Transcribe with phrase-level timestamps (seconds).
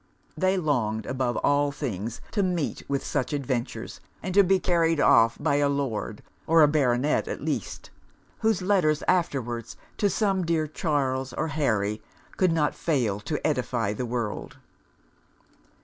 [0.35, 5.37] They longed above all things to meet with such adventures, and to be carried off
[5.39, 7.91] by a Lord, or a Baronet at least;
[8.39, 12.01] whose letters afterwards, to some dear Charles or Harry,
[12.35, 14.57] could not fail to edify the world.